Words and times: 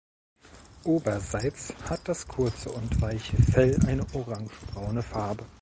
Oberseits 0.83 1.75
hat 1.87 2.01
das 2.09 2.27
kurze 2.27 2.71
und 2.71 2.99
weiche 3.03 3.37
Fell 3.37 3.77
eine 3.85 4.03
orangebraune 4.15 5.03
Farbe. 5.03 5.45